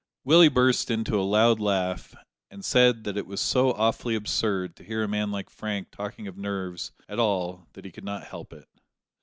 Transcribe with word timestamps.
Willie 0.23 0.49
burst 0.49 0.89
into 0.89 1.19
a 1.19 1.21
loud 1.21 1.59
laugh, 1.59 2.15
and 2.49 2.65
said 2.65 3.03
that 3.03 3.17
it 3.17 3.27
was 3.27 3.39
so 3.39 3.71
awfully 3.73 4.15
absurd 4.15 4.75
to 4.77 4.83
hear 4.83 5.03
a 5.03 5.07
man 5.07 5.29
like 5.29 5.51
Frank 5.51 5.91
talking 5.91 6.25
of 6.27 6.39
nerves 6.39 6.91
at 7.07 7.19
all 7.19 7.67
that 7.73 7.85
he 7.85 7.91
could 7.91 8.03
not 8.03 8.23
help 8.23 8.51
it. 8.51 8.67